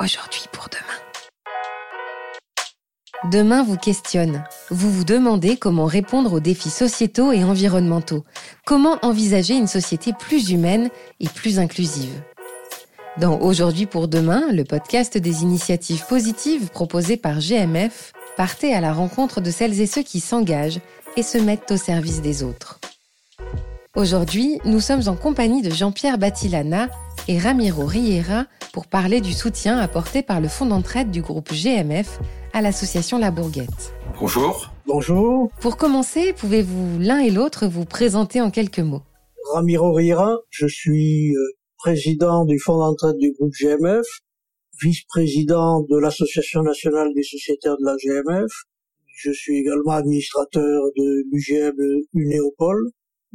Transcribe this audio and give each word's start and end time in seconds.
Aujourd'hui 0.00 0.44
pour 0.52 0.68
demain. 0.70 1.30
Demain 3.30 3.62
vous 3.62 3.76
questionne. 3.76 4.42
Vous 4.70 4.90
vous 4.90 5.04
demandez 5.04 5.58
comment 5.58 5.84
répondre 5.84 6.32
aux 6.32 6.40
défis 6.40 6.70
sociétaux 6.70 7.30
et 7.30 7.44
environnementaux. 7.44 8.24
Comment 8.64 8.96
envisager 9.02 9.54
une 9.54 9.66
société 9.66 10.14
plus 10.18 10.50
humaine 10.50 10.88
et 11.20 11.28
plus 11.28 11.58
inclusive. 11.58 12.22
Dans 13.18 13.38
Aujourd'hui 13.40 13.84
pour 13.84 14.08
demain, 14.08 14.50
le 14.50 14.64
podcast 14.64 15.18
des 15.18 15.42
initiatives 15.42 16.06
positives 16.06 16.70
proposées 16.70 17.18
par 17.18 17.40
GMF, 17.40 18.14
partez 18.38 18.74
à 18.74 18.80
la 18.80 18.94
rencontre 18.94 19.42
de 19.42 19.50
celles 19.50 19.78
et 19.78 19.86
ceux 19.86 20.02
qui 20.02 20.20
s'engagent 20.20 20.80
et 21.18 21.22
se 21.22 21.36
mettent 21.36 21.70
au 21.70 21.76
service 21.76 22.22
des 22.22 22.42
autres. 22.42 22.80
Aujourd'hui, 23.94 24.58
nous 24.64 24.80
sommes 24.80 25.06
en 25.08 25.16
compagnie 25.16 25.60
de 25.60 25.70
Jean-Pierre 25.70 26.16
Batilana 26.16 26.88
et 27.28 27.38
Ramiro 27.38 27.86
Riera 27.86 28.46
pour 28.72 28.86
parler 28.86 29.20
du 29.20 29.32
soutien 29.32 29.78
apporté 29.78 30.22
par 30.22 30.40
le 30.40 30.48
fonds 30.48 30.66
d'entraide 30.66 31.10
du 31.10 31.22
groupe 31.22 31.52
GMF 31.52 32.18
à 32.52 32.62
l'association 32.62 33.18
La 33.18 33.30
Bourguette. 33.30 33.94
Bonjour. 34.18 34.72
Bonjour. 34.86 35.50
Pour 35.60 35.76
commencer, 35.76 36.32
pouvez-vous 36.32 36.98
l'un 36.98 37.18
et 37.18 37.30
l'autre 37.30 37.66
vous 37.66 37.84
présenter 37.84 38.40
en 38.40 38.50
quelques 38.50 38.80
mots? 38.80 39.02
Ramiro 39.52 39.92
Riera, 39.92 40.38
je 40.50 40.66
suis 40.66 41.34
euh, 41.34 41.40
président 41.78 42.44
du 42.44 42.58
fonds 42.58 42.78
d'entraide 42.78 43.18
du 43.18 43.32
groupe 43.32 43.52
GMF, 43.52 44.06
vice-président 44.80 45.80
de 45.82 45.98
l'association 45.98 46.62
nationale 46.62 47.08
des 47.14 47.22
sociétaires 47.22 47.76
de 47.78 47.84
la 47.84 47.96
GMF. 47.96 48.50
Je 49.14 49.30
suis 49.30 49.58
également 49.58 49.92
administrateur 49.92 50.82
de 50.96 51.24
l'UGM 51.30 51.76
Unéopole. 52.14 52.90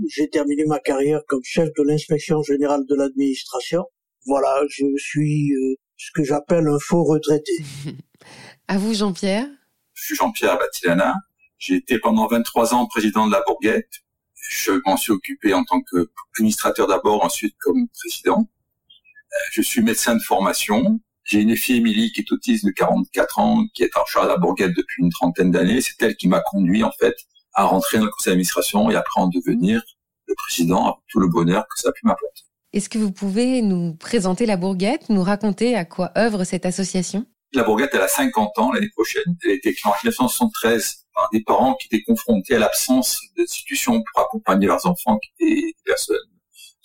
J'ai 0.05 0.29
terminé 0.29 0.63
ma 0.65 0.79
carrière 0.79 1.21
comme 1.27 1.43
chef 1.43 1.69
de 1.75 1.83
l'inspection 1.83 2.43
générale 2.43 2.85
de 2.87 2.95
l'administration. 2.95 3.85
Voilà, 4.25 4.61
je 4.69 4.85
suis 4.97 5.51
euh, 5.53 5.75
ce 5.97 6.11
que 6.13 6.23
j'appelle 6.23 6.67
un 6.67 6.77
faux 6.79 7.03
retraité. 7.03 7.53
À 8.67 8.77
vous, 8.77 8.93
Jean-Pierre. 8.93 9.47
Je 9.93 10.05
suis 10.05 10.15
Jean-Pierre 10.15 10.57
Batilana. 10.59 11.15
J'ai 11.57 11.75
été 11.75 11.97
pendant 11.99 12.27
23 12.27 12.73
ans 12.73 12.85
président 12.85 13.25
de 13.25 13.31
la 13.31 13.41
Bourguette. 13.47 13.89
Je 14.35 14.73
m'en 14.85 14.97
suis 14.97 15.11
occupé 15.11 15.53
en 15.53 15.63
tant 15.63 15.81
qu'administrateur 15.81 16.87
d'abord, 16.87 17.23
ensuite 17.23 17.55
comme 17.59 17.87
président. 17.87 18.41
Euh, 18.41 19.37
je 19.51 19.61
suis 19.61 19.81
médecin 19.81 20.15
de 20.15 20.21
formation. 20.21 20.99
J'ai 21.23 21.41
une 21.41 21.55
fille 21.55 21.77
Émilie 21.77 22.11
qui 22.11 22.21
est 22.21 22.31
autiste 22.31 22.65
de 22.65 22.71
44 22.71 23.39
ans, 23.39 23.65
qui 23.73 23.83
est 23.83 23.97
en 23.97 24.05
charge 24.05 24.27
de 24.27 24.31
la 24.31 24.37
Bourguette 24.37 24.75
depuis 24.75 25.01
une 25.01 25.09
trentaine 25.09 25.51
d'années. 25.51 25.81
C'est 25.81 26.01
elle 26.01 26.15
qui 26.15 26.27
m'a 26.27 26.41
conduit 26.41 26.83
en 26.83 26.91
fait 26.99 27.15
à 27.57 27.63
rentrer 27.65 27.97
dans 27.97 28.05
le 28.05 28.11
conseil 28.11 28.31
d'administration 28.31 28.89
et 28.89 28.95
après 28.95 29.19
en 29.19 29.27
devenir 29.27 29.81
le 30.27 30.35
président, 30.35 30.85
avec 30.85 30.97
tout 31.09 31.19
le 31.19 31.27
bonheur 31.27 31.65
que 31.67 31.81
ça 31.81 31.89
a 31.89 31.91
pu 31.91 32.05
m'apporter. 32.05 32.43
Est-ce 32.73 32.89
que 32.89 32.99
vous 32.99 33.11
pouvez 33.11 33.61
nous 33.61 33.95
présenter 33.95 34.45
la 34.45 34.57
Bourguette, 34.57 35.09
nous 35.09 35.23
raconter 35.23 35.75
à 35.75 35.83
quoi 35.83 36.11
œuvre 36.17 36.43
cette 36.43 36.65
association? 36.65 37.25
La 37.53 37.63
Bourguette, 37.63 37.91
elle 37.93 38.01
a 38.01 38.07
50 38.07 38.59
ans 38.59 38.71
l'année 38.71 38.89
prochaine. 38.89 39.37
Elle 39.43 39.51
a 39.51 39.53
été 39.55 39.73
créée 39.73 39.91
en 39.91 39.95
1973 39.95 41.05
par 41.15 41.29
des 41.31 41.41
parents 41.41 41.75
qui 41.75 41.87
étaient 41.87 42.03
confrontés 42.03 42.55
à 42.55 42.59
l'absence 42.59 43.21
d'institutions 43.37 44.03
pour 44.03 44.21
accompagner 44.21 44.67
leurs 44.67 44.85
enfants 44.85 45.17
qui 45.17 45.45
étaient 45.45 45.55
des 45.55 45.75
personnes 45.85 46.17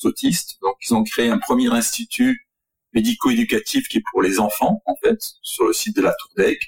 autistes. 0.05 0.56
Donc, 0.62 0.77
ils 0.87 0.95
ont 0.95 1.05
créé 1.05 1.28
un 1.28 1.39
premier 1.39 1.69
institut 1.69 2.48
médico-éducatif 2.95 3.89
qui 3.89 3.98
est 3.98 4.05
pour 4.11 4.23
les 4.23 4.39
enfants, 4.39 4.83
en 4.87 4.95
fait, 5.03 5.19
sur 5.43 5.67
le 5.67 5.73
site 5.73 5.97
de 5.97 6.03
la 6.03 6.15
Tour 6.15 6.31
d'Aigle. 6.37 6.67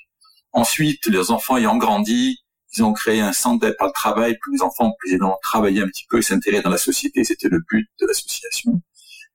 Ensuite, 0.53 1.07
les 1.07 1.31
enfants 1.31 1.57
ayant 1.57 1.77
grandi, 1.77 2.44
ils 2.77 2.83
ont 2.83 2.93
créé 2.93 3.21
un 3.21 3.33
centre 3.33 3.61
d'aide 3.61 3.77
par 3.79 3.89
le 3.89 3.93
travail 3.93 4.37
pour 4.43 4.53
les 4.53 4.63
enfants 4.63 4.93
puissent 4.99 5.19
travailler 5.43 5.83
un 5.83 5.87
petit 5.87 6.05
peu 6.09 6.19
et 6.19 6.23
s'intégrer 6.23 6.61
dans 6.61 6.71
la 6.71 6.79
société. 6.79 7.25
C'était 7.25 7.49
le 7.49 7.61
but 7.71 7.89
de 8.01 8.07
l'association. 8.07 8.81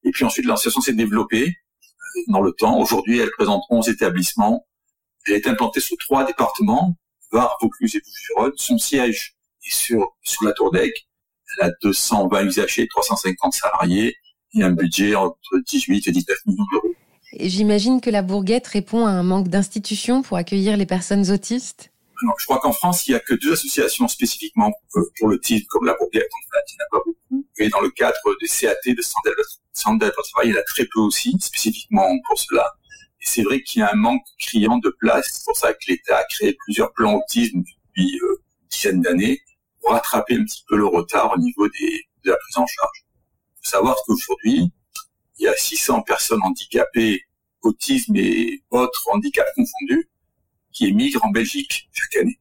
Et 0.03 0.11
puis 0.11 0.25
ensuite, 0.25 0.45
l'association 0.45 0.81
s'est 0.81 0.93
développée 0.93 1.47
euh, 1.47 2.21
dans 2.27 2.41
le 2.41 2.51
temps. 2.51 2.79
Aujourd'hui, 2.79 3.19
elle 3.19 3.31
présente 3.31 3.63
11 3.69 3.89
établissements. 3.89 4.65
Elle 5.25 5.35
est 5.35 5.47
implantée 5.47 5.79
sur 5.79 5.97
trois 5.97 6.25
départements, 6.25 6.95
Var, 7.31 7.57
Vaucluse 7.61 7.95
et 7.95 7.99
Bouches-du-Rhône. 7.99 8.53
Son 8.55 8.77
siège 8.77 9.35
est 9.65 9.73
sur, 9.73 10.15
sur 10.21 10.45
la 10.45 10.53
Tour 10.53 10.72
d'Aigle. 10.72 10.94
Elle 11.57 11.67
a 11.67 11.72
220 11.81 12.45
usagers, 12.45 12.88
350 12.88 13.53
salariés 13.53 14.16
et 14.53 14.63
un 14.63 14.72
budget 14.72 15.16
entre 15.16 15.38
18 15.67 16.07
et 16.07 16.11
19 16.11 16.38
millions 16.45 16.66
d'euros. 16.72 16.95
J'imagine 17.39 18.01
que 18.01 18.09
la 18.09 18.22
Bourguette 18.22 18.67
répond 18.67 19.05
à 19.05 19.11
un 19.11 19.23
manque 19.23 19.49
d'institutions 19.49 20.23
pour 20.23 20.38
accueillir 20.38 20.78
les 20.78 20.88
personnes 20.88 21.29
autistes? 21.29 21.91
Je 22.38 22.46
crois 22.46 22.59
qu'en 22.59 22.74
France, 22.74 23.07
il 23.07 23.12
n'y 23.12 23.16
a 23.16 23.19
que 23.19 23.34
deux 23.35 23.53
associations 23.53 24.07
spécifiquement 24.07 24.72
pour 25.18 25.28
le 25.28 25.40
titre, 25.40 25.68
comme 25.69 25.85
la 25.85 25.94
a 25.94 25.96
pas 25.96 27.00
beaucoup. 27.06 27.46
Et 27.57 27.69
dans 27.69 27.81
le 27.81 27.90
cadre 27.90 28.18
des 28.41 28.47
CAT, 28.47 28.75
de 28.85 29.97
d'aide 29.97 30.13
au 30.18 30.22
travail, 30.24 30.50
il 30.50 30.53
y 30.53 30.58
en 30.58 30.59
a 30.59 30.63
très 30.63 30.85
peu 30.85 31.00
aussi, 31.00 31.35
spécifiquement 31.40 32.08
pour 32.28 32.38
cela. 32.38 32.74
Et 33.22 33.25
c'est 33.25 33.44
vrai 33.44 33.62
qu'il 33.62 33.81
y 33.81 33.84
a 33.84 33.91
un 33.91 33.96
manque 33.96 34.24
criant 34.40 34.78
de 34.78 34.90
place. 35.00 35.28
C'est 35.31 35.46
pour 35.46 35.56
ça 35.56 35.74
que 35.74 35.79
l'État 35.88 36.18
a 36.18 36.24
créé 36.25 36.53
plusieurs 36.66 36.91
plans 36.94 37.16
autisme 37.16 37.59
depuis 37.59 38.19
euh, 38.19 38.44
une 38.62 38.68
dizaine 38.69 39.02
d'années 39.02 39.41
pour 39.81 39.91
rattraper 39.91 40.35
un 40.35 40.44
petit 40.44 40.63
peu 40.68 40.78
le 40.78 40.85
retard 40.85 41.34
au 41.34 41.38
niveau 41.38 41.68
des, 41.68 42.08
de 42.25 42.31
la 42.31 42.38
prise 42.38 42.58
en 42.58 42.66
charge. 42.68 43.06
Il 43.06 43.63
faut 43.63 43.72
savoir 43.72 43.96
qu'aujourd'hui, 44.06 44.72
il 45.38 45.44
y 45.44 45.47
a 45.47 45.56
600 45.56 46.02
personnes 46.03 46.44
handicapées, 46.44 47.24
autisme 47.62 48.16
et 48.16 48.63
autres 48.72 49.06
handicaps 49.12 49.50
confondus, 49.56 50.09
qui 50.72 50.88
émigrent 50.88 51.25
en 51.25 51.31
Belgique 51.31 51.90
chaque 51.91 52.22
année. 52.22 52.40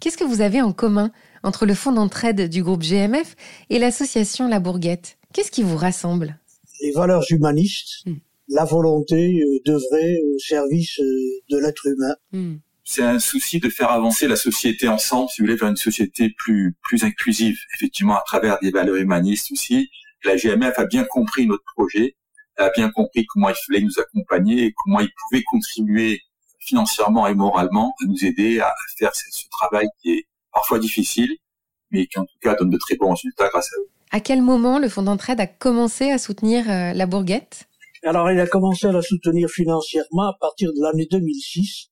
Qu'est-ce 0.00 0.18
que 0.18 0.24
vous 0.24 0.40
avez 0.40 0.60
en 0.60 0.72
commun 0.72 1.10
entre 1.42 1.64
le 1.66 1.74
fonds 1.74 1.92
d'entraide 1.92 2.48
du 2.50 2.62
groupe 2.62 2.82
GMF 2.82 3.34
et 3.70 3.78
l'association 3.78 4.48
La 4.48 4.60
Bourguette? 4.60 5.18
Qu'est-ce 5.32 5.50
qui 5.50 5.62
vous 5.62 5.76
rassemble? 5.76 6.38
Les 6.82 6.92
valeurs 6.92 7.24
humanistes, 7.30 8.06
hmm. 8.06 8.16
la 8.48 8.64
volonté 8.64 9.40
euh, 9.40 9.58
d'œuvrer 9.64 10.18
au 10.22 10.38
service 10.38 10.98
euh, 11.00 11.42
de 11.50 11.58
l'être 11.58 11.86
humain. 11.86 12.14
Hmm. 12.32 12.56
C'est 12.84 13.02
un 13.02 13.18
souci 13.18 13.58
de 13.58 13.68
faire 13.68 13.90
avancer 13.90 14.28
la 14.28 14.36
société 14.36 14.86
ensemble, 14.86 15.28
si 15.30 15.40
vous 15.40 15.46
voulez, 15.46 15.58
vers 15.58 15.70
une 15.70 15.76
société 15.76 16.30
plus, 16.30 16.76
plus 16.82 17.02
inclusive, 17.02 17.58
effectivement, 17.74 18.16
à 18.16 18.22
travers 18.24 18.58
des 18.60 18.70
valeurs 18.70 18.96
humanistes 18.96 19.50
aussi. 19.50 19.88
La 20.24 20.36
GMF 20.36 20.78
a 20.78 20.84
bien 20.84 21.04
compris 21.04 21.46
notre 21.46 21.64
projet, 21.74 22.16
a 22.58 22.70
bien 22.70 22.90
compris 22.90 23.26
comment 23.26 23.48
il 23.48 23.54
fallait 23.66 23.84
nous 23.84 23.98
accompagner 23.98 24.66
et 24.66 24.74
comment 24.76 25.00
il 25.00 25.08
pouvait 25.08 25.42
contribuer 25.42 26.20
financièrement 26.66 27.26
et 27.26 27.34
moralement 27.34 27.94
à 28.02 28.06
nous 28.06 28.24
aider 28.24 28.60
à 28.60 28.72
faire 28.98 29.14
ce, 29.14 29.48
travail 29.50 29.86
qui 30.02 30.10
est 30.12 30.24
parfois 30.52 30.78
difficile, 30.78 31.30
mais 31.90 32.06
qui 32.06 32.18
en 32.18 32.24
tout 32.24 32.38
cas 32.42 32.54
donne 32.54 32.70
de 32.70 32.78
très 32.78 32.96
bons 32.96 33.10
résultats 33.10 33.48
grâce 33.48 33.68
à 33.72 33.80
eux. 33.80 33.88
À 34.10 34.20
quel 34.20 34.42
moment 34.42 34.78
le 34.78 34.88
fonds 34.88 35.02
d'entraide 35.02 35.40
a 35.40 35.46
commencé 35.46 36.10
à 36.10 36.18
soutenir 36.18 36.70
euh, 36.70 36.92
la 36.92 37.06
Bourguette? 37.06 37.68
Alors 38.04 38.30
il 38.30 38.38
a 38.38 38.46
commencé 38.46 38.86
à 38.86 38.92
la 38.92 39.02
soutenir 39.02 39.48
financièrement 39.48 40.28
à 40.28 40.36
partir 40.40 40.72
de 40.72 40.80
l'année 40.80 41.06
2006 41.10 41.88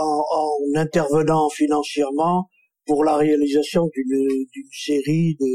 en, 0.00 0.24
en, 0.30 0.78
intervenant 0.78 1.48
financièrement 1.48 2.50
pour 2.86 3.04
la 3.04 3.16
réalisation 3.16 3.88
d'une 3.94 4.46
série 4.72 5.36
de 5.40 5.46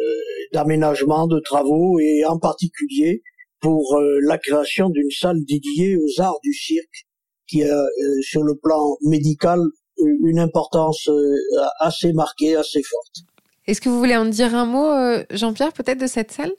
euh, 0.00 0.04
d'aménagements, 0.52 1.26
de 1.26 1.40
travaux 1.40 1.98
et 1.98 2.24
en 2.24 2.38
particulier 2.38 3.22
pour 3.60 3.96
euh, 3.96 4.20
la 4.22 4.38
création 4.38 4.90
d'une 4.90 5.10
salle 5.10 5.44
dédiée 5.44 5.96
aux 5.96 6.20
arts 6.20 6.38
du 6.44 6.52
cirque 6.52 7.07
qui 7.48 7.64
a 7.64 7.74
euh, 7.74 8.22
sur 8.22 8.42
le 8.42 8.54
plan 8.56 8.96
médical 9.02 9.60
une 9.98 10.38
importance 10.38 11.08
euh, 11.08 11.34
assez 11.80 12.12
marquée, 12.12 12.54
assez 12.54 12.82
forte. 12.82 13.26
Est-ce 13.66 13.80
que 13.80 13.88
vous 13.88 13.98
voulez 13.98 14.16
en 14.16 14.26
dire 14.26 14.54
un 14.54 14.64
mot, 14.64 14.90
euh, 14.90 15.24
Jean-Pierre, 15.30 15.72
peut-être 15.72 15.98
de 15.98 16.06
cette 16.06 16.30
salle? 16.30 16.52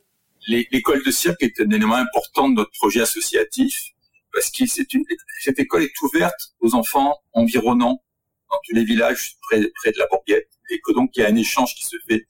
L'école 0.48 1.04
de 1.04 1.12
cirque 1.12 1.42
est 1.42 1.60
un 1.62 1.70
élément 1.70 1.96
important 1.96 2.50
de 2.50 2.56
notre 2.56 2.72
projet 2.72 3.02
associatif 3.02 3.92
parce 4.34 4.50
que 4.52 4.64
une, 4.94 5.04
cette 5.42 5.60
école 5.60 5.84
est 5.84 6.02
ouverte 6.02 6.54
aux 6.60 6.76
enfants 6.76 7.18
environnants 7.34 8.02
dans 8.50 8.58
tous 8.66 8.76
les 8.76 8.84
villages 8.84 9.38
près, 9.42 9.62
près 9.76 9.92
de 9.92 10.00
la 10.00 10.08
Bourguette 10.08 10.50
et 10.70 10.80
que 10.86 10.94
donc 10.94 11.12
il 11.16 11.22
y 11.22 11.24
a 11.24 11.30
un 11.30 11.36
échange 11.36 11.76
qui 11.76 11.86
se 11.86 11.98
fait. 12.08 12.26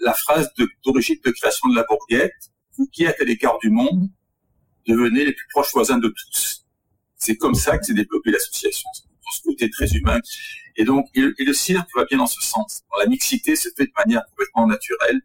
La 0.00 0.14
phrase 0.14 0.50
d'origine 0.84 1.16
de, 1.24 1.30
de, 1.30 1.34
création 1.34 1.68
de 1.68 1.76
la 1.76 1.84
Bourguette, 1.88 2.32
vous 2.76 2.86
qui 2.86 3.04
êtes 3.04 3.20
à 3.20 3.24
l'écart 3.24 3.58
du 3.58 3.70
monde, 3.70 4.08
devenez 4.86 5.24
les 5.24 5.32
plus 5.32 5.46
proches 5.52 5.72
voisins 5.72 5.98
de 5.98 6.08
tous. 6.08 6.63
C'est 7.24 7.38
comme 7.38 7.54
ça 7.54 7.78
que 7.78 7.86
s'est 7.86 7.94
développée 7.94 8.30
l'association, 8.32 8.86
ce 9.32 9.40
côté 9.40 9.70
très 9.70 9.90
humain. 9.94 10.20
Et 10.76 10.84
donc, 10.84 11.08
et 11.14 11.22
le, 11.22 11.54
cirque 11.54 11.88
va 11.96 12.04
bien 12.04 12.18
dans 12.18 12.26
ce 12.26 12.42
sens. 12.42 12.82
La 13.00 13.06
mixité 13.06 13.56
se 13.56 13.70
fait 13.74 13.86
de 13.86 13.92
manière 13.96 14.22
complètement 14.26 14.66
naturelle. 14.66 15.22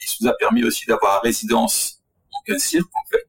Ça 0.00 0.16
nous 0.20 0.28
a 0.28 0.36
permis 0.36 0.64
aussi 0.64 0.86
d'avoir 0.86 1.18
à 1.18 1.20
résidence 1.20 2.02
donc 2.32 2.56
un 2.56 2.58
cirque, 2.58 2.90
en 2.92 3.08
fait, 3.08 3.28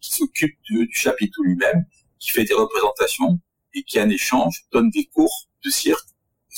qui 0.00 0.12
s'occupe 0.12 0.56
du, 0.70 0.88
chapiteau 0.92 1.42
lui-même, 1.42 1.86
qui 2.20 2.30
fait 2.30 2.44
des 2.44 2.54
représentations 2.54 3.40
et 3.74 3.82
qui, 3.82 4.00
en 4.00 4.08
échange, 4.08 4.64
donne 4.70 4.90
des 4.90 5.06
cours 5.06 5.48
de 5.64 5.70
cirque 5.70 6.06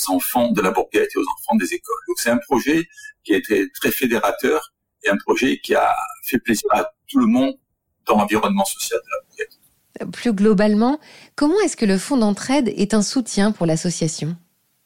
aux 0.07 0.11
enfants 0.11 0.51
de 0.51 0.61
la 0.61 0.69
Bourguette 0.69 1.09
et 1.15 1.17
aux 1.17 1.29
enfants 1.39 1.55
des 1.55 1.73
écoles. 1.73 1.97
C'est 2.17 2.29
un 2.29 2.37
projet 2.37 2.87
qui 3.23 3.33
a 3.33 3.37
été 3.37 3.71
très 3.71 3.89
fédérateur 3.89 4.71
et 5.03 5.09
un 5.09 5.17
projet 5.17 5.59
qui 5.61 5.73
a 5.73 5.95
fait 6.25 6.37
plaisir 6.37 6.69
à 6.73 6.91
tout 7.07 7.17
le 7.17 7.25
monde 7.25 7.55
dans 8.05 8.17
l'environnement 8.17 8.65
social 8.65 8.99
de 9.03 9.09
la 9.09 9.25
Bourguette 9.25 9.58
plus 10.11 10.33
globalement, 10.33 10.99
comment 11.35 11.59
est-ce 11.61 11.77
que 11.77 11.85
le 11.85 11.97
fonds 11.97 12.17
d'entraide 12.17 12.71
est 12.75 12.93
un 12.93 13.01
soutien 13.01 13.51
pour 13.51 13.65
l'association? 13.65 14.35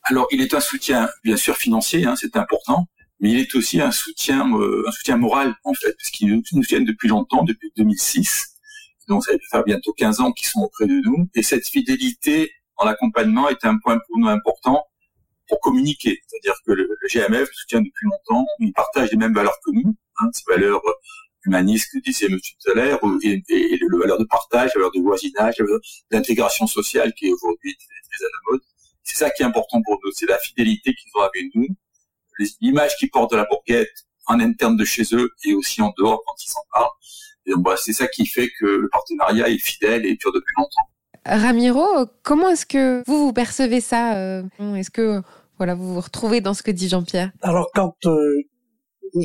Alors, 0.04 0.27
il 0.31 0.42
est 0.42 0.54
un 0.54 0.60
soutien, 0.60 1.10
bien 1.24 1.38
sûr, 1.38 1.56
financier, 1.56 2.06
hein, 2.06 2.15
c'est 2.18 2.36
important, 2.36 2.88
mais 3.19 3.31
il 3.31 3.39
est 3.39 3.56
aussi 3.56 3.80
un 3.80 3.92
soutien, 3.92 4.45
euh, 4.54 4.83
un 4.88 4.92
soutien 4.92 5.18
moral, 5.18 5.56
en 5.63 5.74
fait, 5.74 5.95
parce 5.98 6.10
qu'il 6.12 6.33
nous 6.33 6.44
soutient 6.44 6.81
depuis 6.81 7.07
longtemps, 7.07 7.44
depuis 7.44 7.71
2006. 7.77 8.54
Donc 9.07 9.24
ça 9.24 9.33
va 9.33 9.38
faire 9.51 9.63
bientôt 9.63 9.94
15 9.94 10.19
ans 10.21 10.31
qu'ils 10.31 10.48
sont 10.48 10.62
auprès 10.62 10.88
de 10.88 11.01
nous. 11.06 11.27
Et 11.36 11.44
cette 11.44 11.68
fidélité 11.68 12.51
en 12.77 12.88
accompagnement 12.88 13.50
est 13.50 13.66
un 13.66 13.77
point 13.77 13.98
pour 14.07 14.18
nous 14.18 14.27
important 14.27 14.86
pour 15.48 15.59
communiquer. 15.59 16.19
C'est-à-dire 16.27 16.56
que 16.66 16.71
le, 16.71 16.88
GMF 17.09 17.50
soutient 17.51 17.81
depuis 17.81 18.07
longtemps, 18.07 18.45
il 18.59 18.71
partage 18.74 19.12
les 19.12 19.18
mêmes 19.18 19.33
valeurs 19.33 19.57
que 19.66 19.71
nous, 19.71 19.95
hein, 20.19 20.30
ces 20.31 20.44
valeurs 20.48 20.81
humanistes 21.45 21.90
que 21.92 22.00
disait 22.00 22.28
M. 22.28 22.38
tout 22.40 22.72
à 22.72 22.74
l'heure, 22.75 23.00
et, 23.24 23.44
et, 23.50 23.78
le 23.80 23.98
valeur 23.98 24.18
de 24.18 24.25
partage, 24.25 24.72
la 24.75 24.80
valeur 24.80 24.92
de 24.92 25.01
voisinage, 25.01 25.56
d'intégration 26.12 26.68
sociale 26.68 27.13
qui 27.13 27.28
est 27.28 27.31
aujourd'hui 27.31 27.75
très 27.78 28.25
à 28.25 28.30
la 28.30 28.51
mode. 28.51 28.62
C'est 29.04 29.18
ça 29.18 29.30
qui 29.30 29.44
est 29.44 29.45
important 29.45 29.81
pour 29.84 30.00
nous, 30.04 30.12
c'est 30.13 30.30
la 30.30 30.38
fidélité 30.40 30.94
qu'ils 30.94 31.12
ont 31.16 31.24
avec 31.24 31.44
nous, 31.56 31.68
l'image 32.62 32.95
qu'ils 32.98 33.10
portent 33.10 33.31
de 33.31 33.38
la 33.38 33.45
bourguette 33.45 34.06
en 34.28 34.40
interne 34.40 34.78
de 34.78 34.86
chez 34.86 35.04
eux 35.13 35.30
et 35.45 35.54
aussi 35.54 35.81
en 35.81 35.94
dehors 35.98 36.22
quand 36.25 36.36
ils 36.44 36.50
s'en 36.50 36.62
parlent. 36.74 36.88
Et 37.45 37.51
donc, 37.51 37.68
c'est 37.78 37.94
ça 37.94 38.07
qui 38.07 38.25
fait 38.25 38.50
que 38.60 38.66
le 38.66 38.90
partenariat 38.90 39.50
est 39.50 39.57
fidèle 39.57 40.06
et 40.06 40.16
dure 40.16 40.31
depuis 40.31 40.54
longtemps. 40.57 40.88
Ramiro, 41.25 42.06
comment 42.22 42.50
est-ce 42.50 42.66
que 42.66 43.04
vous 43.07 43.28
vous 43.28 43.34
percevez 43.34 43.81
ça 43.81 44.18
euh, 44.18 44.44
Est-ce 44.75 44.92
que 44.92 45.22
voilà, 45.57 45.75
vous 45.75 45.94
vous 45.94 46.01
retrouvez 46.01 46.42
dans 46.42 46.54
ce 46.54 46.63
que 46.63 46.72
dit 46.72 46.90
Jean-Pierre? 46.90 47.31
Alors 47.42 47.69
quand 47.74 47.95
euh, 48.06 48.44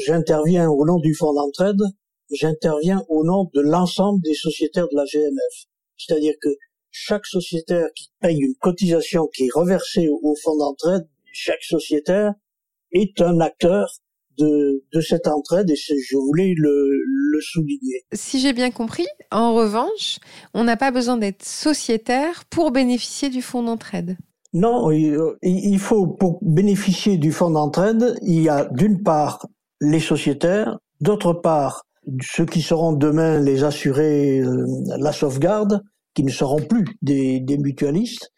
j'interviens 0.06 0.68
au 0.68 0.84
nom 0.84 0.98
du 0.98 1.14
Fonds 1.14 1.32
d'entraide, 1.32 1.80
j'interviens 2.30 3.02
au 3.08 3.24
nom 3.24 3.50
de 3.54 3.60
l'ensemble 3.60 4.20
des 4.22 4.34
sociétaires 4.34 4.88
de 4.90 4.96
la 4.96 5.04
GMF. 5.04 5.66
C'est-à-dire 5.96 6.34
que 6.40 6.48
chaque 6.90 7.26
sociétaire 7.26 7.88
qui 7.94 8.10
paye 8.20 8.40
une 8.40 8.54
cotisation 8.60 9.28
qui 9.32 9.44
est 9.44 9.54
reversée 9.54 10.08
au 10.08 10.34
fonds 10.42 10.56
d'entraide, 10.56 11.08
chaque 11.32 11.62
sociétaire 11.62 12.32
est 12.92 13.20
un 13.20 13.40
acteur 13.40 13.88
de, 14.38 14.84
de 14.92 15.00
cette 15.00 15.26
entraide 15.26 15.70
et 15.70 15.74
je 15.76 16.16
voulais 16.16 16.54
le, 16.56 16.90
le 17.32 17.40
souligner. 17.40 18.04
Si 18.12 18.40
j'ai 18.40 18.52
bien 18.52 18.70
compris, 18.70 19.06
en 19.30 19.54
revanche, 19.54 20.18
on 20.54 20.64
n'a 20.64 20.76
pas 20.76 20.90
besoin 20.90 21.16
d'être 21.16 21.44
sociétaire 21.44 22.44
pour 22.48 22.70
bénéficier 22.70 23.28
du 23.28 23.42
fonds 23.42 23.62
d'entraide. 23.62 24.16
Non, 24.54 24.90
il 24.90 25.78
faut, 25.78 26.06
pour 26.06 26.38
bénéficier 26.40 27.18
du 27.18 27.32
fonds 27.32 27.50
d'entraide, 27.50 28.18
il 28.22 28.40
y 28.40 28.48
a 28.48 28.64
d'une 28.72 29.02
part 29.02 29.46
les 29.80 30.00
sociétaires, 30.00 30.78
d'autre 31.00 31.34
part 31.34 31.84
ceux 32.22 32.46
qui 32.46 32.62
seront 32.62 32.92
demain 32.92 33.40
les 33.40 33.64
assurés, 33.64 34.40
euh, 34.40 34.66
la 34.98 35.12
sauvegarde, 35.12 35.82
qui 36.14 36.24
ne 36.24 36.30
seront 36.30 36.60
plus 36.60 36.84
des, 37.02 37.40
des 37.40 37.58
mutualistes. 37.58 38.32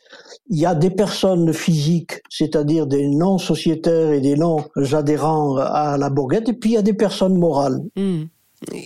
Il 0.49 0.59
y 0.59 0.67
a 0.67 0.75
des 0.75 0.91
personnes 0.91 1.53
physiques, 1.53 2.21
c'est-à-dire 2.29 2.87
des 2.87 3.07
non-sociétaires 3.09 4.11
et 4.11 4.21
des 4.21 4.37
non-adhérents 4.37 5.57
à 5.57 5.97
la 5.97 6.11
bourguette, 6.11 6.49
et 6.49 6.53
puis 6.53 6.71
il 6.71 6.73
y 6.75 6.79
a 6.79 6.83
des 6.83 6.95
personnes 6.95 7.39
morales. 7.39 7.81
Hmm. 7.97 8.25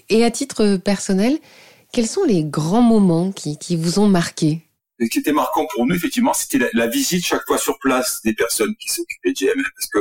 Et 0.08 0.24
à 0.24 0.30
titre 0.30 0.76
personnel, 0.76 1.38
quels 1.92 2.06
sont 2.06 2.24
les 2.24 2.44
grands 2.44 2.82
moments 2.82 3.32
qui, 3.32 3.58
qui 3.58 3.76
vous 3.76 3.98
ont 3.98 4.08
marqué? 4.08 4.62
Ce 5.00 5.06
qui 5.06 5.18
était 5.18 5.32
marquant 5.32 5.66
pour 5.74 5.86
nous, 5.86 5.94
effectivement, 5.94 6.32
c'était 6.34 6.70
la, 6.72 6.86
visite 6.86 7.24
chaque 7.24 7.44
fois 7.46 7.58
sur 7.58 7.78
place 7.80 8.20
des 8.24 8.34
personnes 8.34 8.74
qui 8.78 8.88
s'occupaient 8.92 9.32
de 9.32 9.34
GML, 9.34 9.64
parce 9.76 9.88
que 9.88 9.98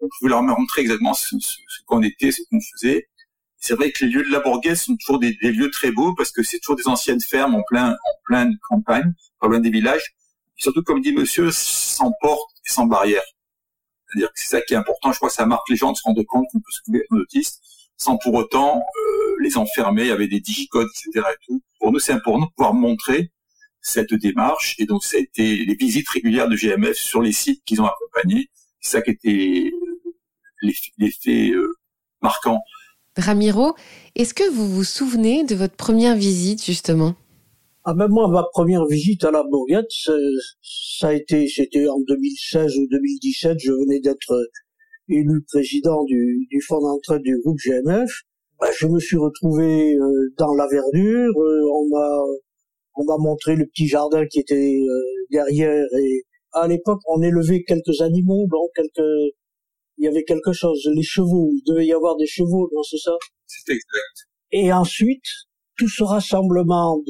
on 0.00 0.08
pouvait 0.18 0.30
leur 0.30 0.42
montrer 0.42 0.82
exactement 0.82 1.14
ce, 1.14 1.36
ce 1.38 1.58
qu'on 1.86 2.02
était, 2.02 2.30
ce 2.30 2.42
qu'on 2.50 2.60
faisait 2.60 3.08
c'est 3.64 3.72
vrai 3.72 3.92
que 3.92 4.04
les 4.04 4.10
lieux 4.10 4.24
de 4.24 4.30
la 4.30 4.40
Bourguesse 4.40 4.84
sont 4.84 4.96
toujours 4.98 5.18
des, 5.18 5.32
lieux 5.40 5.70
très 5.70 5.90
beaux 5.90 6.14
parce 6.14 6.30
que 6.30 6.42
c'est 6.42 6.58
toujours 6.58 6.76
des 6.76 6.86
anciennes 6.86 7.22
fermes 7.22 7.54
en 7.54 7.62
plein 7.62 7.92
en 7.92 8.14
pleine 8.26 8.58
campagne, 8.68 9.14
pas 9.40 9.48
loin 9.48 9.58
des 9.58 9.70
villages. 9.70 10.14
Surtout, 10.56 10.82
comme 10.82 11.00
dit 11.00 11.12
Monsieur, 11.12 11.50
sans 11.50 12.12
porte 12.20 12.50
et 12.66 12.70
sans 12.70 12.84
barrière. 12.84 13.22
C'est-à-dire 14.06 14.28
que 14.28 14.38
c'est 14.38 14.48
ça 14.48 14.60
qui 14.60 14.74
est 14.74 14.76
important. 14.76 15.12
Je 15.12 15.16
crois 15.16 15.30
que 15.30 15.34
ça 15.34 15.46
marque 15.46 15.66
les 15.70 15.76
gens 15.76 15.92
de 15.92 15.96
se 15.96 16.02
rendre 16.04 16.22
compte 16.24 16.44
qu'on 16.52 16.58
peut 16.58 16.70
se 16.70 16.82
trouver 16.82 17.06
un 17.10 17.16
autiste 17.16 17.62
sans 17.96 18.18
pour 18.18 18.34
autant 18.34 18.76
euh, 18.76 19.36
les 19.40 19.56
enfermer 19.56 20.10
avec 20.10 20.28
des 20.28 20.40
digicodes, 20.40 20.88
etc. 20.90 21.26
Et 21.32 21.46
tout. 21.46 21.62
Pour 21.80 21.90
nous, 21.90 22.00
c'est 22.00 22.12
important 22.12 22.44
de 22.44 22.50
pouvoir 22.54 22.74
montrer 22.74 23.32
cette 23.80 24.12
démarche. 24.12 24.76
Et 24.78 24.84
donc, 24.84 25.04
ça 25.04 25.16
a 25.16 25.20
été 25.20 25.64
les 25.64 25.74
visites 25.74 26.08
régulières 26.10 26.50
de 26.50 26.56
GMF 26.56 26.98
sur 26.98 27.22
les 27.22 27.32
sites 27.32 27.64
qu'ils 27.64 27.80
ont 27.80 27.86
accompagnés. 27.86 28.50
C'est 28.80 28.98
ça 28.98 29.00
qui 29.00 29.12
était 29.12 29.72
l'effet 30.98 31.48
euh, 31.48 31.78
marquant. 32.20 32.60
Ramiro, 33.16 33.74
est-ce 34.16 34.34
que 34.34 34.48
vous 34.50 34.68
vous 34.68 34.84
souvenez 34.84 35.44
de 35.44 35.54
votre 35.54 35.76
première 35.76 36.16
visite 36.16 36.64
justement? 36.64 37.14
Ah 37.84 37.94
ben 37.94 38.08
moi, 38.08 38.28
ma 38.28 38.44
première 38.52 38.86
visite 38.86 39.24
à 39.24 39.30
la 39.30 39.42
Bourguette, 39.42 39.90
ça 40.62 41.08
a 41.08 41.12
été, 41.12 41.46
c'était 41.48 41.86
en 41.86 42.00
2016 42.00 42.78
ou 42.78 42.86
2017. 42.90 43.58
Je 43.58 43.72
venais 43.72 44.00
d'être 44.00 44.34
élu 45.08 45.42
président 45.42 46.04
du, 46.04 46.46
du 46.50 46.60
fonds 46.62 46.80
d'entraide 46.80 47.22
du 47.22 47.38
groupe 47.40 47.58
GMF. 47.58 48.10
Ben, 48.60 48.68
je 48.78 48.86
me 48.86 48.98
suis 48.98 49.18
retrouvé 49.18 49.94
euh, 49.94 50.32
dans 50.38 50.54
la 50.54 50.66
verdure. 50.66 51.32
Euh, 51.36 51.68
on 51.72 51.88
m'a 51.88 52.20
on 52.96 53.04
m'a 53.04 53.18
montré 53.18 53.56
le 53.56 53.66
petit 53.66 53.88
jardin 53.88 54.26
qui 54.26 54.40
était 54.40 54.54
euh, 54.54 55.26
derrière 55.30 55.84
et 55.98 56.24
à 56.52 56.68
l'époque 56.68 57.00
on 57.08 57.20
élevait 57.22 57.64
quelques 57.64 58.00
animaux, 58.00 58.46
bon 58.48 58.68
quelques 58.74 59.34
il 59.98 60.04
y 60.04 60.08
avait 60.08 60.24
quelque 60.24 60.52
chose, 60.52 60.88
les 60.94 61.02
chevaux, 61.02 61.50
il 61.52 61.62
devait 61.66 61.86
y 61.86 61.92
avoir 61.92 62.16
des 62.16 62.26
chevaux, 62.26 62.68
non, 62.72 62.82
c'est 62.82 62.98
ça 62.98 63.12
C'est 63.46 63.72
exact. 63.72 64.28
Et 64.50 64.72
ensuite, 64.72 65.24
tout 65.76 65.88
ce 65.88 66.02
rassemblement 66.02 67.02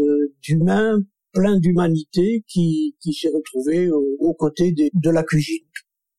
d'humains, 0.43 0.99
plein 1.33 1.59
d'humanité, 1.59 2.45
qui, 2.49 2.97
qui 3.01 3.13
s'est 3.13 3.31
retrouvé 3.35 3.91
aux 3.91 4.35
côtés 4.35 4.73
de 4.73 5.11
la 5.11 5.23
cuisine. 5.23 5.67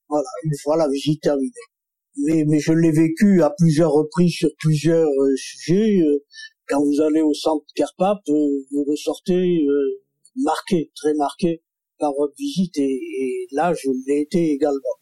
Voilà, 0.10 0.28
une 0.44 0.58
fois 0.62 0.78
la 0.78 0.88
visite 0.88 1.22
terminée. 1.22 1.52
Mais, 2.18 2.46
mais 2.48 2.60
je 2.60 2.72
l'ai 2.72 2.92
vécu 2.92 3.42
à 3.42 3.54
plusieurs 3.58 3.92
reprises 3.92 4.36
sur 4.36 4.50
plusieurs 4.60 5.08
euh, 5.08 5.36
sujets. 5.36 6.00
Euh, 6.02 6.24
quand 6.68 6.82
vous 6.82 7.02
allez 7.02 7.22
au 7.22 7.34
centre 7.34 7.66
Carpap, 7.76 8.20
euh, 8.30 8.34
vous 8.72 8.84
ressortez 8.88 9.66
marqué, 10.38 10.92
très 10.96 11.14
marqué 11.16 11.62
par 12.00 12.14
votre 12.18 12.34
visite, 12.38 12.78
et, 12.78 12.84
et 12.84 13.48
là, 13.52 13.74
je 13.74 13.90
l'ai 14.08 14.22
été 14.22 14.52
également. 14.52 14.96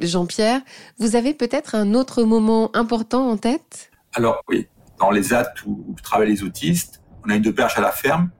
Jean-Pierre, 0.00 0.60
vous 0.98 1.16
avez 1.16 1.34
peut-être 1.34 1.74
un 1.74 1.94
autre 1.94 2.22
moment 2.22 2.74
important 2.74 3.28
en 3.28 3.36
tête? 3.36 3.90
Alors 4.14 4.42
oui, 4.48 4.68
dans 4.98 5.10
les 5.10 5.32
AT 5.32 5.52
où, 5.66 5.94
travaillent 6.02 6.30
les 6.30 6.42
autistes, 6.42 7.02
on 7.24 7.30
a 7.30 7.36
une 7.36 7.42
de 7.42 7.50
perche 7.50 7.76
à 7.78 7.80
la 7.80 7.90
ferme 7.90 8.30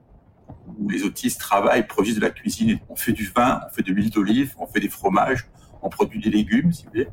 où 0.77 0.89
les 0.89 1.03
autistes 1.03 1.39
travaillent, 1.39 1.85
produisent 1.85 2.15
de 2.15 2.21
la 2.21 2.29
cuisine. 2.29 2.79
On 2.89 2.95
fait 2.95 3.11
du 3.11 3.25
vin, 3.35 3.59
on 3.67 3.73
fait 3.73 3.81
de 3.81 3.91
l'huile 3.91 4.09
d'olive, 4.09 4.55
on 4.57 4.67
fait 4.67 4.79
des 4.79 4.89
fromages, 4.89 5.47
on 5.81 5.89
produit 5.89 6.19
des 6.19 6.29
légumes, 6.29 6.71
si 6.71 6.83
vous 6.85 6.91
voulez. 6.91 7.07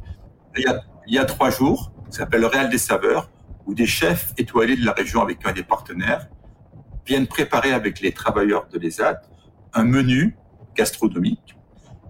Il 0.56 0.62
y 0.62 0.66
a, 0.66 0.80
il 1.06 1.14
y 1.14 1.18
a 1.18 1.24
trois 1.24 1.50
jours, 1.50 1.92
ça 2.10 2.18
s'appelle 2.18 2.42
le 2.42 2.46
Réal 2.46 2.70
des 2.70 2.78
Saveurs, 2.78 3.30
où 3.66 3.74
des 3.74 3.86
chefs 3.86 4.32
étoilés 4.38 4.76
de 4.76 4.84
la 4.84 4.92
région 4.92 5.20
avec 5.20 5.44
un 5.46 5.52
des 5.52 5.64
partenaires 5.64 6.28
viennent 7.04 7.26
préparer 7.26 7.72
avec 7.72 8.00
les 8.00 8.12
travailleurs 8.12 8.68
de 8.68 8.78
l'ESAT 8.78 9.20
un 9.74 9.84
menu 9.84 10.36
gastronomique 10.74 11.55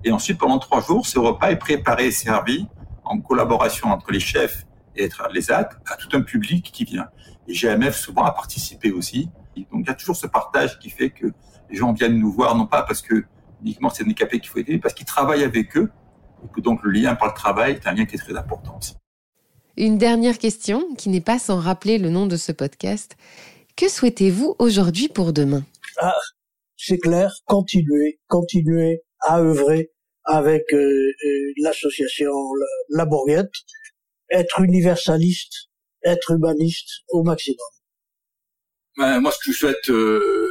et 0.05 0.13
ensuite, 0.13 0.39
pendant 0.39 0.59
trois 0.59 0.81
jours, 0.81 1.07
ce 1.07 1.19
repas 1.19 1.51
est 1.51 1.57
préparé 1.57 2.07
et 2.07 2.11
servi 2.13 2.67
en 3.05 3.21
collaboration 3.21 3.89
entre 3.89 4.13
les 4.13 4.21
chefs 4.21 4.67
et 4.97 5.09
les 5.33 5.51
AT 5.51 5.71
à 5.87 5.97
tout 5.97 6.09
un 6.17 6.23
public 6.23 6.71
qui 6.73 6.85
vient. 6.85 7.09
Et 7.49 7.55
GMF 7.55 7.97
souvent 7.97 8.25
a 8.25 8.33
participé 8.33 8.91
aussi. 8.93 9.29
donc 9.57 9.83
il 9.83 9.87
y 9.87 9.91
a 9.91 9.95
toujours 9.95 10.17
ce 10.17 10.27
partage 10.27 10.79
qui 10.79 10.91
fait 10.91 11.11
que 11.11 11.27
les 11.71 11.77
gens 11.77 11.93
viennent 11.93 12.19
nous 12.19 12.33
voir, 12.33 12.57
non 12.57 12.67
pas 12.67 12.83
parce 12.83 13.03
que 13.03 13.25
uniquement 13.63 13.91
c'est 13.91 14.05
handicapé 14.05 14.41
qu'il 14.41 14.49
faut 14.49 14.59
aider, 14.59 14.75
mais 14.75 14.79
parce 14.79 14.95
qu'ils 14.95 15.07
travaillent 15.07 15.45
avec 15.45 15.77
eux. 15.77 15.91
Et 16.45 16.49
que 16.49 16.61
donc 16.61 16.83
le 16.83 16.91
lien 16.91 17.15
par 17.15 17.29
le 17.29 17.35
travail 17.35 17.73
est 17.73 17.87
un 17.87 17.93
lien 17.93 18.05
qui 18.05 18.17
est 18.17 18.19
très 18.19 18.37
important 18.37 18.79
aussi. 18.79 18.95
Une 19.77 19.99
dernière 19.99 20.39
question 20.39 20.95
qui 20.97 21.09
n'est 21.09 21.21
pas 21.21 21.39
sans 21.39 21.59
rappeler 21.59 21.99
le 21.99 22.11
nom 22.11 22.27
de 22.27 22.37
ce 22.37 22.53
podcast. 22.53 23.17
Que 23.77 23.89
souhaitez-vous 23.89 24.57
aujourd'hui 24.59 25.09
pour 25.09 25.33
demain? 25.33 25.65
Ah, 25.99 26.15
C'est 26.77 26.99
clair, 26.99 27.33
continuer, 27.47 28.19
continuer 28.29 29.03
à 29.27 29.41
œuvrer 29.41 29.91
avec 30.25 30.65
euh, 30.73 30.77
euh, 30.77 31.53
l'association 31.59 32.33
La 32.91 33.07
être 34.31 34.61
universaliste, 34.61 35.71
être 36.05 36.33
humaniste 36.33 36.89
au 37.11 37.23
maximum. 37.23 37.59
Ben, 38.97 39.21
moi, 39.21 39.31
ce 39.31 39.39
que 39.39 39.53
je 39.53 39.59
souhaite 39.59 39.91
euh, 39.91 40.51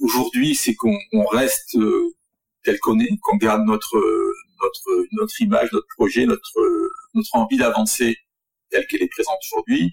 aujourd'hui, 0.00 0.54
c'est 0.54 0.74
qu'on 0.74 1.24
reste 1.30 1.76
tel 2.64 2.78
qu'on 2.80 2.98
est, 3.00 3.08
qu'on 3.22 3.36
garde 3.36 3.64
notre 3.64 3.96
notre 4.62 5.06
notre 5.12 5.40
image, 5.40 5.72
notre 5.72 5.86
projet, 5.96 6.26
notre 6.26 6.90
notre 7.14 7.34
envie 7.34 7.56
d'avancer 7.56 8.16
telle 8.70 8.86
qu'elle 8.86 9.02
est 9.02 9.08
présente 9.08 9.38
aujourd'hui. 9.50 9.92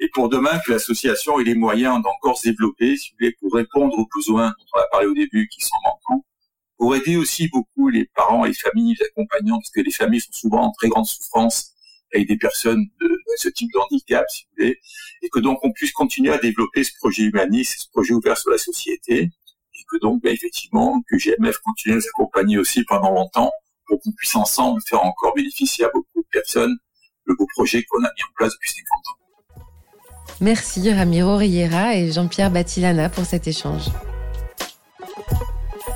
Et 0.00 0.08
pour 0.12 0.28
demain, 0.28 0.58
que 0.66 0.72
l'association 0.72 1.38
ait 1.38 1.44
les 1.44 1.54
moyens 1.54 2.02
d'encore 2.02 2.36
se 2.36 2.48
développer, 2.48 2.96
si 2.96 3.10
vous 3.10 3.16
voulez, 3.20 3.36
pour 3.40 3.52
répondre 3.54 3.96
aux 3.96 4.08
besoins 4.14 4.48
dont 4.48 4.64
on 4.74 4.80
a 4.80 4.86
parlé 4.90 5.06
au 5.06 5.14
début, 5.14 5.46
qui 5.48 5.60
sont 5.60 5.76
manquants, 5.84 6.24
pour 6.78 6.94
aider 6.94 7.16
aussi 7.16 7.48
beaucoup 7.48 7.88
les 7.88 8.06
parents, 8.14 8.44
les 8.44 8.54
familles, 8.54 8.96
les 8.98 9.06
accompagnants, 9.06 9.58
parce 9.58 9.70
que 9.70 9.80
les 9.80 9.90
familles 9.90 10.20
sont 10.20 10.32
souvent 10.32 10.62
en 10.62 10.72
très 10.72 10.88
grande 10.88 11.06
souffrance 11.06 11.72
avec 12.12 12.28
des 12.28 12.36
personnes 12.36 12.86
de, 13.00 13.20
ce 13.36 13.48
type 13.48 13.70
de 13.72 13.78
handicap, 13.78 14.24
si 14.30 14.44
vous 14.44 14.50
voulez, 14.56 14.78
et 15.22 15.28
que 15.28 15.40
donc 15.40 15.58
on 15.62 15.72
puisse 15.72 15.92
continuer 15.92 16.32
à 16.32 16.38
développer 16.38 16.84
ce 16.84 16.92
projet 17.00 17.24
humaniste, 17.24 17.82
ce 17.84 17.88
projet 17.90 18.14
ouvert 18.14 18.38
sur 18.38 18.50
la 18.50 18.58
société, 18.58 19.22
et 19.22 19.84
que 19.90 19.98
donc, 19.98 20.22
ben, 20.22 20.32
effectivement, 20.32 21.02
que 21.08 21.16
GMF 21.16 21.58
continue 21.58 21.94
à 21.94 21.96
nous 21.96 22.06
accompagner 22.14 22.58
aussi 22.58 22.84
pendant 22.84 23.10
longtemps, 23.10 23.50
pour 23.86 24.00
qu'on 24.00 24.12
puisse 24.12 24.36
ensemble 24.36 24.80
faire 24.86 25.04
encore 25.04 25.34
bénéficier 25.34 25.84
à 25.84 25.90
beaucoup 25.92 26.22
de 26.22 26.28
personnes 26.30 26.76
le 27.24 27.34
beau 27.34 27.46
projet 27.54 27.82
qu'on 27.82 27.98
a 27.98 28.08
mis 28.08 28.22
en 28.22 28.32
place 28.36 28.52
depuis 28.52 28.70
50 28.70 28.86
ans. 29.08 29.24
Merci 30.40 30.92
Ramiro 30.92 31.36
Riera 31.36 31.96
et 31.96 32.12
Jean-Pierre 32.12 32.50
Batilana 32.50 33.08
pour 33.08 33.24
cet 33.24 33.46
échange. 33.46 33.84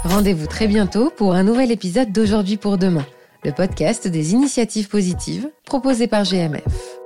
Rendez-vous 0.09 0.47
très 0.47 0.69
bientôt 0.69 1.11
pour 1.15 1.35
un 1.35 1.43
nouvel 1.43 1.71
épisode 1.71 2.13
d'Aujourd'hui 2.13 2.57
pour 2.57 2.79
demain, 2.79 3.05
le 3.45 3.53
podcast 3.53 4.09
des 4.09 4.33
initiatives 4.33 4.89
positives 4.89 5.51
proposé 5.67 6.07
par 6.07 6.25
GMF. 6.25 6.98